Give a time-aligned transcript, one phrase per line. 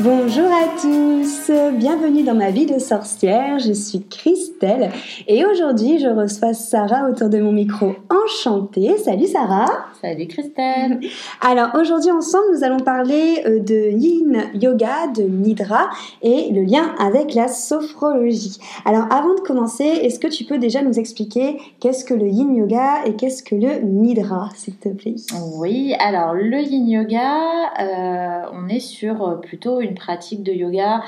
[0.00, 4.90] Bonjour à tous, bienvenue dans ma vie de sorcière, je suis Christelle
[5.26, 7.94] et aujourd'hui je reçois Sarah autour de mon micro.
[8.10, 11.00] Enchantée, salut Sarah Salut Christelle
[11.40, 15.88] Alors aujourd'hui ensemble nous allons parler euh, de Yin Yoga, de Nidra
[16.20, 18.58] et le lien avec la sophrologie.
[18.84, 22.54] Alors avant de commencer, est-ce que tu peux déjà nous expliquer qu'est-ce que le Yin
[22.54, 25.14] Yoga et qu'est-ce que le Nidra s'il te plaît?
[25.56, 27.32] Oui, alors le Yin Yoga,
[27.80, 31.02] euh, on est sur euh, plutôt une pratique de yoga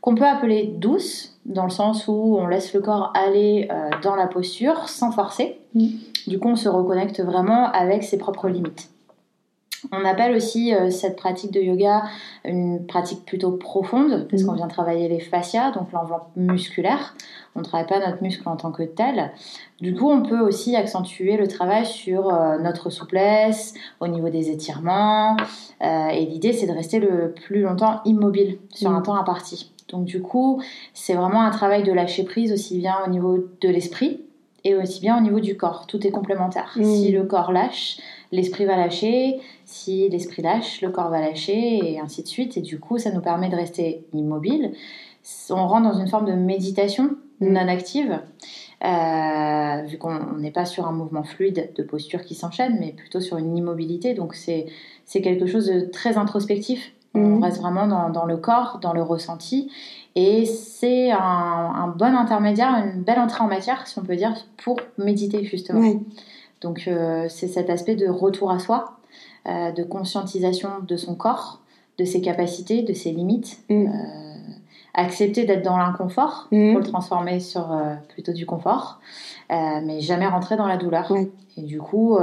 [0.00, 4.16] qu'on peut appeler douce, dans le sens où on laisse le corps aller euh, dans
[4.16, 5.58] la posture sans forcer.
[5.74, 5.88] Mm.
[6.26, 8.90] Du coup, on se reconnecte vraiment avec ses propres limites.
[9.92, 12.02] On appelle aussi euh, cette pratique de yoga
[12.44, 14.46] une pratique plutôt profonde, parce mm.
[14.46, 17.14] qu'on vient travailler les fascias, donc l'enveloppe musculaire.
[17.54, 19.32] On ne travaille pas notre muscle en tant que tel.
[19.80, 24.50] Du coup, on peut aussi accentuer le travail sur euh, notre souplesse, au niveau des
[24.50, 25.36] étirements.
[25.82, 29.04] Euh, et l'idée, c'est de rester le plus longtemps immobile sur un mm.
[29.04, 29.70] temps imparti.
[29.88, 30.62] Donc du coup,
[30.94, 34.22] c'est vraiment un travail de lâcher prise aussi bien au niveau de l'esprit
[34.64, 35.86] et aussi bien au niveau du corps.
[35.86, 36.72] Tout est complémentaire.
[36.76, 36.84] Mm.
[36.84, 37.98] Si le corps lâche,
[38.34, 39.40] l'esprit va lâcher.
[39.64, 42.56] Si l'esprit lâche, le corps va lâcher et ainsi de suite.
[42.56, 44.72] Et du coup, ça nous permet de rester immobile.
[45.50, 47.10] On rentre dans une forme de méditation
[47.40, 47.52] mm.
[47.52, 48.20] non active.
[48.84, 53.20] Euh, vu qu'on n'est pas sur un mouvement fluide de posture qui s'enchaîne, mais plutôt
[53.20, 54.14] sur une immobilité.
[54.14, 54.66] Donc c'est
[55.08, 56.92] quelque chose de très introspectif.
[57.14, 57.42] On mm.
[57.44, 59.70] reste vraiment dans, le corps, dans le ressenti.
[60.16, 64.78] Et c'est un, bon intermédiaire, une belle entrée en matière, si on peut dire, pour
[64.98, 65.80] méditer justement.
[66.60, 68.96] Donc euh, c'est cet aspect de retour à soi,
[69.46, 71.60] euh, de conscientisation de son corps,
[71.98, 73.60] de ses capacités, de ses limites.
[73.68, 73.86] Mm.
[73.86, 73.90] Euh,
[74.96, 76.70] accepter d'être dans l'inconfort mm.
[76.70, 77.76] pour le transformer sur
[78.10, 79.00] plutôt du confort,
[79.50, 81.12] mais jamais rentrer dans la douleur.
[81.56, 82.16] Et du coup,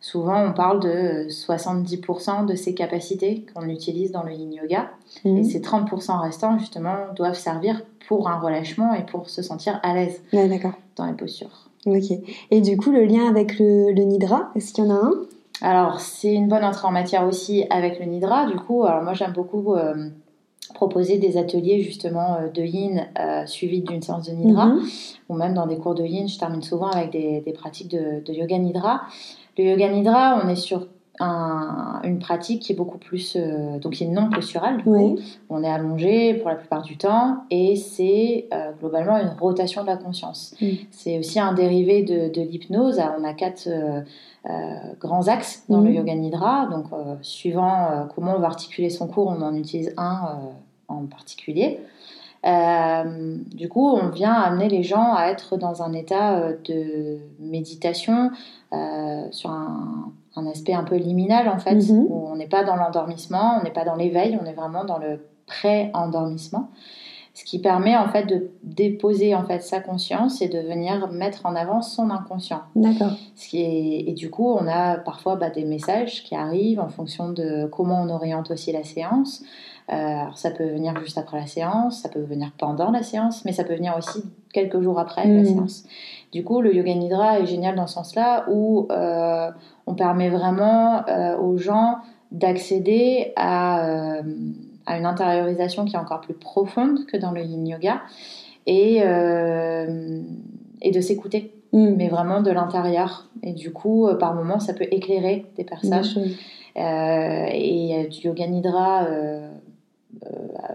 [0.00, 4.90] souvent on parle de 70% de ses capacités qu'on utilise dans le yin yoga,
[5.26, 5.36] mm.
[5.36, 9.92] et ces 30% restants justement doivent servir pour un relâchement et pour se sentir à
[9.92, 11.67] l'aise dans les postures.
[11.86, 12.12] Ok.
[12.50, 15.12] Et du coup, le lien avec le, Nidra, est-ce qu'il y en a un?
[15.60, 18.46] Alors, c'est une bonne entrée en matière aussi avec le Nidra.
[18.46, 20.08] Du coup, alors moi, j'aime beaucoup euh,
[20.74, 24.66] proposer des ateliers justement euh, de Yin euh, suivis d'une séance de Nidra.
[24.66, 24.82] Mhm.
[25.28, 28.32] Ou même dans des cours de Yin, je termine souvent avec des, pratiques de, de,
[28.32, 29.02] Yoga Nidra.
[29.56, 30.86] Le Yoga Nidra, on est sur
[31.20, 34.82] une pratique qui est beaucoup plus euh, donc qui est non posturale.
[35.50, 39.88] On est allongé pour la plupart du temps et c'est euh, globalement une rotation de
[39.88, 40.54] la conscience.
[40.60, 40.66] Mm.
[40.90, 43.00] C'est aussi un dérivé de, l'hypnose.
[43.18, 44.02] On a quatre euh,
[45.00, 45.94] grands axes dans le mm.
[45.94, 46.66] yoga nidra.
[46.66, 46.86] Donc
[47.22, 50.38] suivant comment on va articuler son cours, on en utilise un
[50.88, 51.80] en particulier.
[52.44, 58.30] du coup, on vient amener les gens à être dans un état de méditation
[59.30, 62.06] sur un un aspect un peu liminal en fait, mhm.
[62.08, 64.98] où on n'est pas dans l'endormissement, on n'est pas dans l'éveil, on est vraiment dans
[64.98, 66.70] le pré-endormissement.
[67.34, 71.46] Ce qui permet en fait de déposer en fait sa conscience et de venir mettre
[71.46, 72.62] en avant son inconscient.
[72.74, 73.12] D'accord.
[73.52, 78.02] Et du coup, on a parfois bah, des messages qui arrivent en fonction de comment
[78.02, 79.44] on oriente aussi la séance.
[79.90, 83.44] Euh, alors ça peut venir juste après la séance, ça peut venir pendant la séance,
[83.46, 84.22] mais ça peut venir aussi
[84.52, 85.46] quelques jours après la mhm.
[85.46, 85.84] séance.
[86.30, 89.50] Du coup, le yoga nidra est génial dans ce sens-là où euh,
[89.88, 91.98] on permet vraiment euh, aux gens
[92.30, 94.22] d'accéder à, euh,
[94.86, 98.02] à, une intériorisation qui est encore plus profonde que dans le yin yoga
[98.66, 101.94] et, et de s'écouter, mm.
[101.96, 103.30] mais vraiment de l'intérieur.
[103.42, 106.34] Et du coup, par moments, ça peut éclairer des personnes.
[106.76, 109.06] et du yoga nidra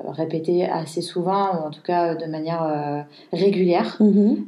[0.08, 3.98] répété assez souvent, ou en tout cas de manière régulière.
[4.00, 4.46] Mm-hmm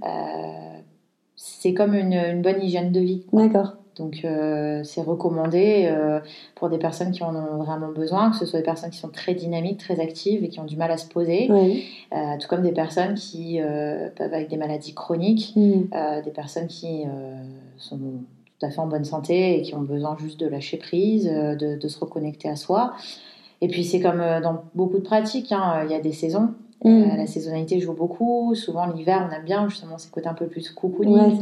[1.36, 3.26] c'est comme une, bonne hygiène de vie.
[3.34, 3.74] D'accord.
[3.98, 6.20] Donc euh, c'est recommandé euh,
[6.56, 9.10] pour des personnes qui en ont vraiment besoin, que ce soit des personnes qui sont
[9.10, 12.62] très dynamiques, très actives et qui ont du mal à se poser, euh, tout comme
[12.62, 13.60] des personnes qui
[14.16, 16.24] peuvent avec des maladies chroniques, mm.
[16.24, 17.04] des personnes qui
[17.78, 21.26] sont tout à fait en bonne santé et qui ont besoin juste de lâcher prise,
[21.26, 22.94] de, se reconnecter à soi.
[23.62, 26.50] Et puis c'est comme dans beaucoup de pratiques, hein, il y a des saisons.
[26.84, 27.18] Mm.
[27.18, 28.54] la saisonnalité joue beaucoup.
[28.56, 31.42] Souvent, l'hiver, on aime bien justement ces côtés un peu plus cocooning.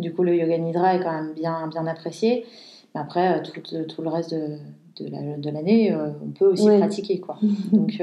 [0.00, 2.46] Du coup, le yoga nidra est quand même bien, bien apprécié.
[2.94, 4.58] Mais après, euh, tout, tout le reste de,
[4.98, 7.20] de l'année, on peut aussi pratiquer.
[7.20, 7.38] Quoi.
[7.72, 8.02] Donc,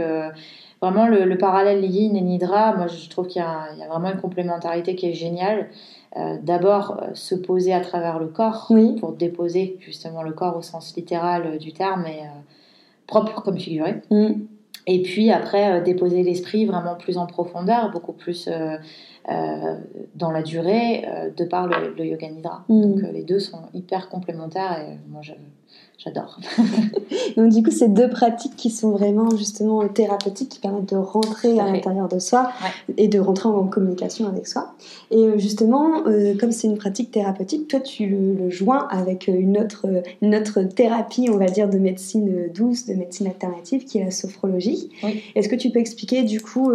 [0.82, 4.22] vraiment, le, parallèle yin et nidra, moi, je trouve qu'il y, y, a vraiment une
[4.22, 5.70] complémentarité qui est géniale.
[6.42, 11.60] D'abord, se poser à travers le corps pour déposer justement le corps au sens littéral
[11.60, 12.24] du terme et
[13.06, 14.02] propre comme figuré.
[14.10, 14.34] Mm.
[14.88, 18.50] Et puis après, déposer l'esprit vraiment plus en profondeur, beaucoup plus
[19.30, 19.76] euh,
[20.16, 22.64] dans la durée euh, de par le, yoga nidra.
[22.70, 22.82] Mm.
[22.82, 25.20] Donc euh, les deux sont hyper complémentaires et moi
[25.98, 26.40] j'adore.
[27.38, 31.60] Donc du coup, c'est deux pratiques qui sont vraiment justement thérapeutiques, qui permettent de rentrer
[31.60, 32.52] à l'intérieur de soi
[32.98, 34.74] et de rentrer en communication avec soi.
[35.12, 36.04] Et justement,
[36.40, 39.88] comme c'est une pratique thérapeutique, toi tu le, joins avec une autre,
[40.22, 44.12] une autre thérapie, on va dire, de médecine douce, de médecine alternative, qui est la
[44.12, 44.90] sophrologie.
[45.36, 46.72] Est-ce que tu peux expliquer du coup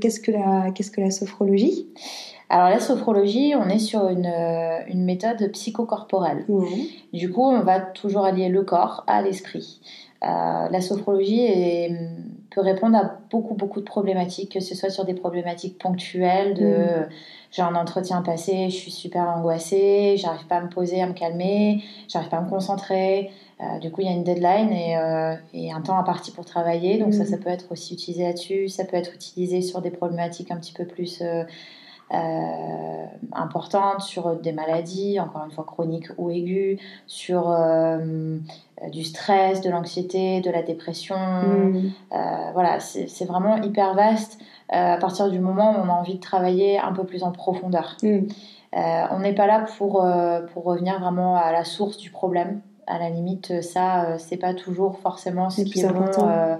[0.00, 1.86] qu'est-ce que la, qu'est-ce que la sophrologie?
[2.50, 6.44] Alors la sophrologie, on est sur une, euh, une méthode psychocorporelle.
[7.12, 9.80] Du coup, on va toujours allier le corps à l'esprit.
[10.22, 11.48] Euh, la sophrologie
[12.50, 16.64] peut répondre à beaucoup beaucoup de problématiques, que ce soit sur des problématiques ponctuelles de
[16.64, 17.08] mm.
[17.50, 21.12] j'ai un entretien passé, je suis super angoissée, j'arrive pas à me poser, à me
[21.12, 23.30] calmer, j'arrive pas à me concentrer.
[23.60, 24.96] Euh, du coup, il y a une deadline et,
[25.54, 26.98] et, un temps imparti pour travailler.
[26.98, 28.68] Donc ça, ça peut être aussi utilisé là-dessus.
[28.68, 31.22] Ça peut être utilisé sur des problématiques un petit peu plus
[32.12, 38.38] euh, importante sur des maladies, encore une fois chroniques ou aiguës, sur euh,
[38.92, 41.16] du stress, de l'anxiété, de la dépression.
[41.16, 41.92] Mm.
[42.12, 42.16] Euh,
[42.52, 46.78] voilà, c'est vraiment hyper vaste à partir du moment où on a envie de travailler
[46.78, 47.96] un peu plus en profondeur.
[48.02, 48.26] Mm.
[48.74, 50.06] on n'est pas là pour,
[50.52, 52.60] pour revenir vraiment à la source du problème.
[52.86, 56.58] À la limite, ça, c'est pas toujours forcément ce qui est important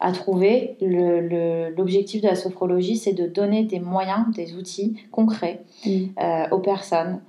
[0.00, 0.76] à trouver.
[0.80, 5.90] L'objectif de la sophrologie, c'est de donner des moyens, des outils concrets mm.
[6.20, 7.20] euh, aux personnes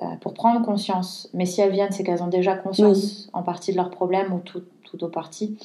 [0.00, 1.28] euh, pour prendre conscience.
[1.34, 4.38] Mais si elles viennent, c'est qu'elles ont déjà conscience en partie de leurs problèmes ou
[4.38, 5.56] tout, tout au parti.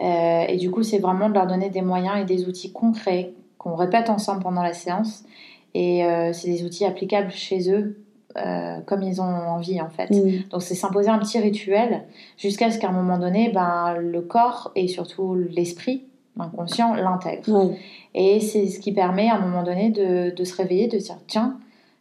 [0.00, 3.32] Euh, et du coup, c'est vraiment de leur donner des moyens et des outils concrets
[3.56, 5.24] qu'on répète ensemble pendant la séance.
[5.74, 6.02] Et
[6.32, 7.98] c'est des outils applicables chez eux
[8.36, 10.10] euh, comme ils ont envie en fait.
[10.10, 10.48] Mm.
[10.50, 12.04] Donc c'est s'imposer un petit rituel
[12.36, 16.04] jusqu'à ce qu'à un moment donné, ben, le corps et surtout l'esprit,
[16.38, 17.72] inconscient, l'intègre.
[18.14, 21.16] Et c'est ce qui permet à un moment donné de, de se réveiller, de dire
[21.26, 21.58] tiens,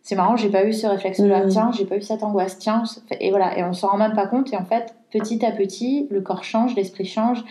[0.08, 1.50] c'est marrant, j'ai pas eu ce réflexe-là, mm.
[1.50, 2.84] tiens, j'ai pas eu cette angoisse, tiens,
[3.20, 6.08] et voilà, et on s'en rend même pas compte, et en fait, petit à petit,
[6.10, 7.44] le corps change, l'esprit change,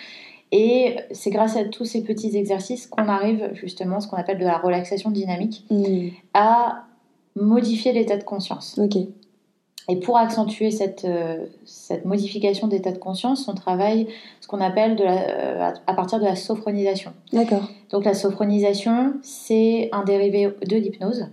[0.52, 4.44] et c'est grâce à tous ces petits exercices qu'on arrive justement, ce qu'on appelle de
[4.44, 6.08] la relaxation dynamique, mm.
[6.32, 6.84] à
[7.36, 8.78] modifier l'état de conscience.
[8.78, 8.96] Ok.
[9.88, 14.08] Et pour accentuer cette, euh, cette modification d'état de conscience, on travaille
[14.40, 17.12] ce qu'on appelle de la, euh, à partir de la sophronisation.
[17.32, 17.70] D'accord.
[17.90, 21.28] Donc la sophronisation, c'est un dérivé de l'hypnose.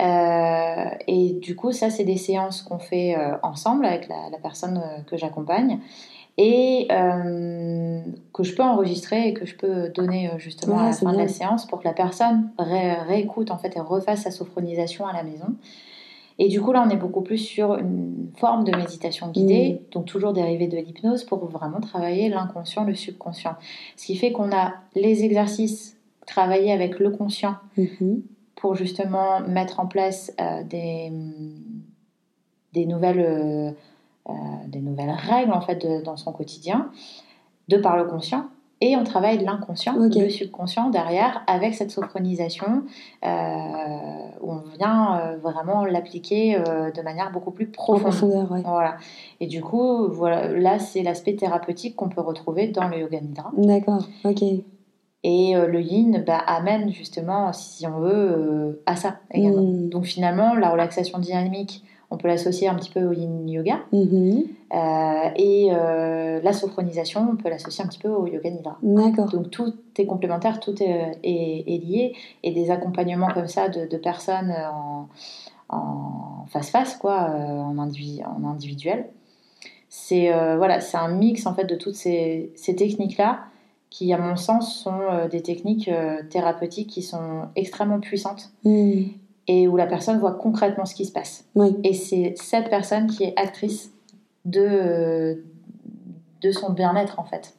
[0.00, 4.82] Euh, et du coup, ça, c'est des séances qu'on fait ensemble avec la, la personne
[5.06, 5.78] que j'accompagne
[6.36, 8.00] et euh,
[8.32, 11.18] que je peux enregistrer et que je peux donner euh, justement à la fin de
[11.18, 15.22] la séance pour que la personne réécoute en fait et refasse sa sophronisation à la
[15.22, 15.54] maison.
[16.40, 19.92] Et du coup là on est beaucoup plus sur une forme de méditation guidée, mm.
[19.92, 23.54] donc toujours dérivée de l'hypnose pour vraiment travailler l'inconscient, le subconscient.
[23.96, 25.96] Ce qui fait qu'on a les exercices
[26.26, 28.22] travaillés avec le conscient mm-hmm.
[28.56, 31.12] pour justement mettre en place euh, des,
[32.72, 33.70] des nouvelles euh,
[34.68, 36.90] des nouvelles règles en fait dans son quotidien,
[37.68, 38.46] de par le conscient.
[38.80, 42.82] Et on travaille l'inconscient, le subconscient derrière, avec cette sophronisation,
[43.24, 43.28] euh,
[44.42, 48.46] où on vient euh, vraiment l'appliquer de manière beaucoup plus profonde.
[48.64, 48.96] Voilà.
[49.40, 53.52] Et du coup, voilà, là, c'est l'aspect thérapeutique qu'on peut retrouver dans le yoga nidra.
[53.56, 54.42] D'accord, ok.
[55.22, 59.62] Et le yin bah, amène justement, si on veut, à ça également.
[59.62, 59.88] Hmm.
[59.88, 63.80] Donc finalement, la relaxation dynamique, on peut l'associer un petit peu au yin yoga.
[63.92, 64.46] Mm-hmm.
[64.74, 68.78] Euh, et euh, la sophronisation, on peut l'associer un petit peu au yoga nidra.
[68.82, 69.30] D'accord.
[69.30, 72.14] Donc tout est complémentaire, tout est, lié.
[72.42, 74.54] Et des accompagnements comme ça de, personnes
[75.68, 79.08] en, face-face, quoi, euh, en, en individuel.
[79.88, 83.44] C'est voilà, c'est un mix en fait de toutes ces, techniques-là
[83.90, 85.88] qui, à mon sens, sont des techniques
[86.28, 88.50] thérapeutiques qui sont extrêmement puissantes.
[88.64, 89.04] Mm
[89.46, 91.44] et où la personne voit concrètement ce qui se passe.
[91.82, 93.92] Et c'est cette personne qui est actrice
[94.44, 95.42] de,
[96.42, 97.54] de son bien-être en fait.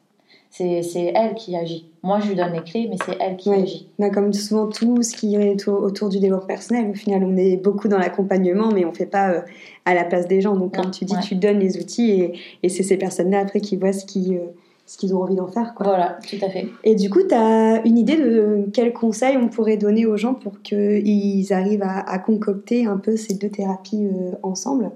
[0.49, 1.89] C'est elle qui agit.
[2.01, 3.89] Moi, je lui donne les clés, mais c'est elle qui agit.
[3.99, 7.57] Bah, comme souvent, tout ce qui est autour, du développement personnel, au final, on est
[7.57, 9.41] beaucoup dans l'accompagnement, mais on ne fait pas euh,
[9.83, 10.55] à la place des gens.
[10.55, 13.75] Donc, comme tu dis, tu donnes les outils et, et c'est ces personnes-là après qui
[13.75, 14.45] voient ce qui, euh,
[14.85, 15.73] ce qu'ils ont envie d'en faire.
[15.73, 15.87] Quoi.
[15.87, 16.67] Voilà, tout à fait.
[16.83, 20.35] Et du coup, tu as une idée de quels conseils on pourrait donner aux gens
[20.35, 24.91] pour qu'ils arrivent à, concocter un peu ces deux thérapies euh, ensemble?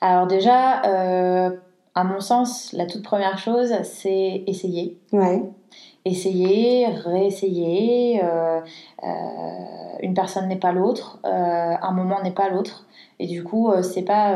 [0.00, 1.50] Alors déjà, euh,
[1.94, 4.98] À mon sens, la toute première chose, c'est essayer.
[5.12, 5.42] Ouais.
[6.04, 8.20] Essayer, réessayer.
[8.22, 8.60] Euh,
[10.02, 12.86] une personne n'est pas l'autre, un moment n'est pas l'autre.
[13.18, 14.34] Et du coup, c'est pas,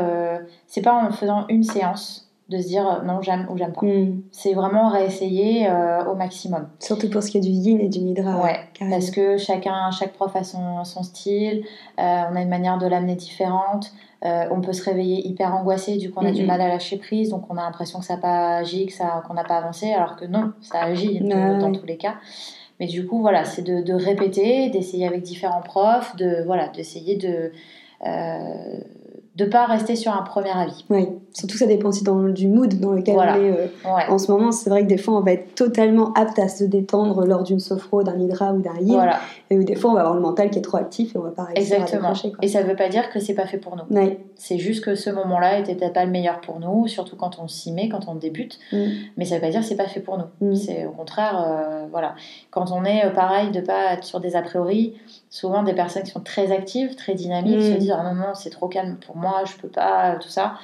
[0.67, 3.87] c'est pas en faisant une séance de se dire non j'aime ou j'aime pas.
[3.87, 4.23] Hmm.
[4.33, 5.69] C'est vraiment réessayer
[6.09, 6.69] au maximum.
[6.79, 8.43] Surtout pour ce qui est du yin et du nidra.
[8.43, 11.65] Ouais, parce que chacun, chaque prof a son, son style,
[11.99, 13.93] on a une manière de l'amener différente.
[14.25, 16.97] Euh, on peut se réveiller hyper angoissé, du coup on a du mal à lâcher
[16.97, 19.59] prise, donc on a l'impression que ça n'a pas agi, que ça, qu'on n'a pas
[19.59, 22.15] avancé, alors que non, ça agit dans tous les cas.
[22.81, 27.53] Mais du coup, voilà, c'est de, répéter, d'essayer avec différents profs, de voilà, d'essayer de
[28.07, 28.79] euh,
[29.37, 30.85] de pas rester sur un premier avis.
[30.91, 34.31] Oui, surtout ça dépend aussi dans, du mood dans lequel on est euh, en ce
[34.31, 34.53] moment.
[34.53, 37.59] C'est vrai que des fois on va être totalement apte à se détendre lors d'une
[37.59, 39.11] sophro, d'un hydra ou d'un yin.
[39.51, 41.31] Et des fois on va avoir le mental qui est trop actif et on va
[41.31, 42.11] pas réussir Exactement.
[42.11, 43.97] à Et ça veut pas dire que c'est pas fait pour nous.
[44.37, 47.49] C'est juste que ce moment-là était peut-être pas le meilleur pour nous, surtout quand on
[47.49, 48.59] s'y met, quand on débute.
[48.73, 48.87] Mm.
[49.17, 50.51] Mais ça veut pas dire que c'est pas fait pour nous.
[50.51, 50.55] Mm.
[50.57, 52.15] C'est au contraire, euh, voilà.
[52.51, 54.95] Quand on est euh, pareil, de pas être sur des a priori,
[55.31, 57.79] souvent des personnes qui sont très actives, très dynamiques, se mm.
[57.79, 60.55] disent ah non non c'est trop calme pour moi, je peux pas, tout ça.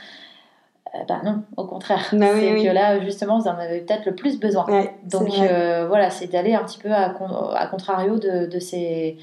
[0.94, 2.08] Euh, bah non, au contraire.
[2.12, 4.66] Bah c'est que là, justement, vous en avez peut-être le plus besoin.
[5.04, 7.14] Donc euh, voilà, c'est d'aller un petit peu à,
[7.54, 9.16] à contrario de, de ces,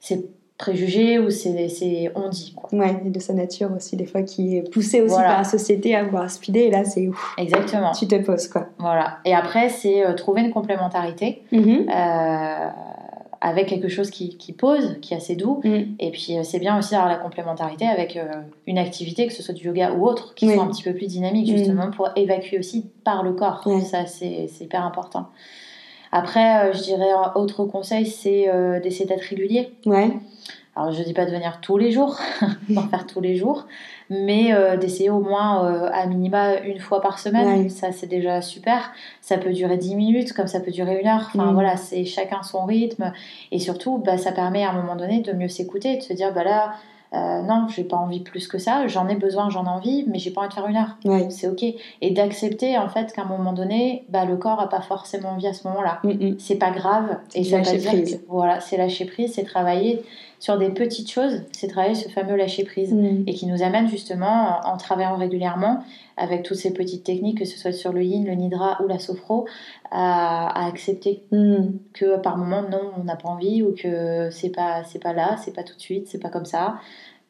[0.00, 2.54] ces, préjugés ou ces, ces on dit.
[2.54, 2.78] Quoi.
[2.78, 5.96] Ouais, et de sa nature aussi, des fois, qui est poussée aussi par la société
[5.96, 7.34] à vouloir speeder, et là, c'est ouf.
[7.38, 7.92] Exactement.
[7.92, 8.66] Tu te poses, quoi.
[8.78, 9.18] Voilà.
[9.24, 11.42] Et après, c'est euh, trouver une complémentarité.
[11.52, 12.72] Mm-hmm
[13.44, 15.60] avec quelque chose qui, qui, pose, qui est assez doux.
[15.64, 15.96] Mm.
[15.98, 18.26] Et puis, euh, c'est bien aussi d'avoir la complémentarité avec euh,
[18.66, 21.08] une activité, que ce soit du yoga ou autre, qui soit un petit peu plus
[21.08, 21.56] dynamique, mm.
[21.58, 23.62] justement, pour évacuer aussi par le corps.
[23.82, 25.26] Ça, c'est hyper important.
[26.10, 28.46] Après, euh, je dirais, autre conseil, c'est
[28.82, 29.74] d'essayer d'être régulier.
[29.84, 30.08] Ouais.
[30.76, 32.18] Alors, je dis pas de venir tous les jours,
[32.68, 33.66] d'en faire tous les jours,
[34.10, 37.70] mais euh, d'essayer au moins euh, à minima une fois par semaine.
[37.70, 38.92] Ça, c'est déjà super.
[39.20, 41.30] Ça peut durer 10 minutes, comme ça peut durer une heure.
[41.32, 41.54] Enfin, mm.
[41.54, 43.12] voilà, c'est chacun son rythme.
[43.52, 46.32] Et surtout, bah, ça permet à un moment donné de mieux s'écouter, de se dire,
[46.34, 46.74] bah là,
[47.14, 50.18] euh, non, j'ai pas envie plus que ça, j'en ai besoin, j'en ai envie, mais
[50.18, 50.96] j'ai pas envie de faire une heure.
[51.30, 51.62] C'est ok.
[52.00, 55.46] Et d'accepter en fait qu'à un moment donné, bah, le corps a pas forcément envie
[55.46, 56.00] à ce moment-là.
[56.02, 56.36] Mm, mm.
[56.38, 57.18] C'est pas grave.
[57.34, 58.20] Et ça lâcher prise.
[58.28, 60.02] voilà, c'est lâcher prise, c'est travailler
[60.44, 63.24] sur des petites choses, c'est travailler ce fameux lâcher prise mm.
[63.26, 65.82] et qui nous amène justement en, travaillant régulièrement
[66.18, 68.98] avec toutes ces petites techniques, que ce soit sur le yin, le nidra ou la
[68.98, 69.46] sophro,
[69.90, 71.68] à, accepter mm.
[71.94, 75.38] que par moment non, on n'a pas envie ou que c'est pas c'est pas là,
[75.42, 76.74] c'est pas tout de suite, c'est pas comme ça.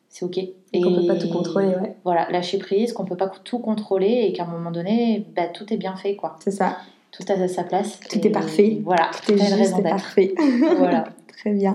[0.09, 0.39] C'est ok.
[0.39, 1.95] Et, qu'on peut pas tout contrôler, ouais.
[2.03, 5.73] Voilà, lâcher prise, qu'on peut pas tout contrôler et qu'à un moment donné, bah, tout
[5.73, 6.37] est bien fait, quoi.
[6.41, 6.79] C'est ça.
[7.13, 8.01] Tout a sa place.
[8.11, 8.81] Tout est parfait.
[8.83, 9.11] Voilà.
[9.25, 10.35] Tout est juste parfait.
[10.79, 11.05] voilà.
[11.39, 11.75] Très bien.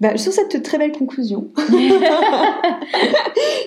[0.00, 1.48] Bah, sur cette très belle conclusion,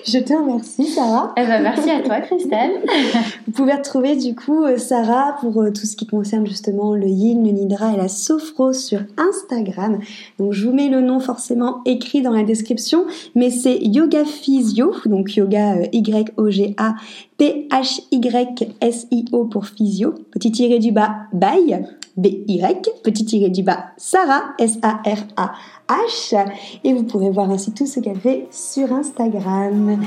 [0.06, 1.32] je te remercie, Sarah.
[1.36, 2.80] Eh ben, merci à toi, Christelle.
[3.46, 7.06] Vous pouvez retrouver du coup euh, Sarah pour euh, tout ce qui concerne justement le
[7.06, 9.98] yin, le nidra et la sophro sur Instagram.
[10.38, 14.94] Donc, je vous mets le nom forcément écrit dans la description, mais c'est Yoga Physio,
[15.06, 16.94] donc yoga euh, Y-O-G-A
[17.42, 21.84] P-H-Y-S-I-O pour physio, petit tiré du bas, bye
[22.16, 26.36] B-Y, petit tiré du bas, Sarah, S-A-R-A-H.
[26.84, 30.00] Et vous pourrez voir ainsi tout ce qu'elle fait sur Instagram.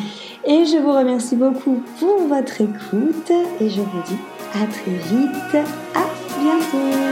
[0.45, 4.15] Et je vous remercie beaucoup pour votre écoute et je vous dis
[4.53, 5.57] à très vite.
[5.93, 6.05] À
[6.39, 7.04] bientôt.